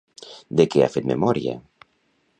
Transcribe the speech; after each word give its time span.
De 0.61 0.65
què 0.75 0.81
ha 0.85 0.89
fet 0.95 1.11
memòria? 1.13 1.57